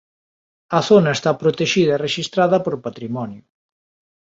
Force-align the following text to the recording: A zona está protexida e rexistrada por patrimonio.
A 0.77 0.79
zona 0.89 1.11
está 1.17 1.31
protexida 1.41 1.91
e 1.93 2.01
rexistrada 2.07 2.57
por 2.65 2.75
patrimonio. 2.85 3.43